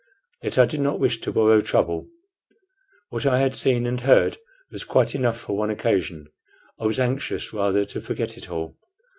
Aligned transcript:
Yet 0.41 0.57
I 0.57 0.65
did 0.65 0.79
not 0.81 0.99
wish 0.99 1.21
to 1.21 1.31
borrow 1.31 1.61
trouble. 1.61 2.07
What 3.09 3.27
I 3.27 3.37
had 3.39 3.53
seen 3.53 3.85
and 3.85 4.01
heard 4.01 4.39
was 4.71 4.83
quite 4.83 5.13
enough 5.13 5.39
for 5.39 5.55
one 5.55 5.69
occasion. 5.69 6.27
I 6.79 6.87
was 6.87 6.99
anxious, 6.99 7.53
rather, 7.53 7.85
to 7.85 8.01
forget 8.01 8.35
it 8.35 8.49
all. 8.49 8.79